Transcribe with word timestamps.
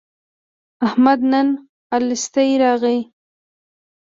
احمد 0.87 1.19
نن 1.31 1.47
الستی 1.97 2.51
راغی. 2.61 2.99